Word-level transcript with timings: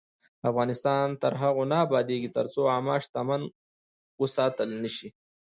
افغانستان 0.49 1.05
تر 1.21 1.33
هغو 1.41 1.63
نه 1.71 1.77
ابادیږي، 1.85 2.29
ترڅو 2.37 2.61
عامه 2.73 2.95
شتمني 3.03 3.47
وساتل 4.21 4.69
نشي. 4.83 5.07